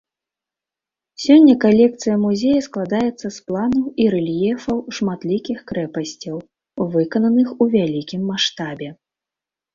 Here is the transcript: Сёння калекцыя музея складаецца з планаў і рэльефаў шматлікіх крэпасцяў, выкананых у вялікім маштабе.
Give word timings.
Сёння 1.25 1.51
калекцыя 1.65 2.15
музея 2.23 2.61
складаецца 2.67 3.27
з 3.35 3.51
планаў 3.51 3.83
і 4.07 4.09
рэльефаў 4.15 4.77
шматлікіх 5.01 5.59
крэпасцяў, 5.69 6.35
выкананых 6.99 7.49
у 7.63 7.71
вялікім 7.79 8.21
маштабе. 8.33 8.89